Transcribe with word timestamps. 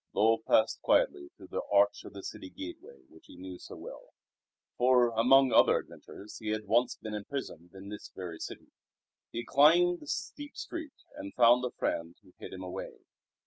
Lull 0.13 0.39
passed 0.39 0.81
quietly 0.81 1.29
through 1.37 1.49
the 1.51 1.61
arch 1.71 2.05
of 2.05 2.13
the 2.13 2.23
city 2.23 2.49
gateway 2.49 3.01
which 3.07 3.27
he 3.27 3.35
knew 3.35 3.59
so 3.59 3.75
well, 3.75 4.15
for 4.75 5.09
among 5.11 5.51
other 5.53 5.77
adventures 5.77 6.39
he 6.39 6.49
had 6.49 6.65
once 6.65 6.95
been 6.95 7.13
imprisoned 7.13 7.69
in 7.75 7.89
this 7.89 8.09
very 8.15 8.39
city. 8.39 8.71
He 9.31 9.45
climbed 9.45 9.99
the 9.99 10.07
steep 10.07 10.57
street 10.57 11.03
and 11.15 11.35
found 11.35 11.63
a 11.65 11.69
friend 11.69 12.15
who 12.23 12.33
hid 12.39 12.51
him 12.51 12.63
away. 12.63 13.01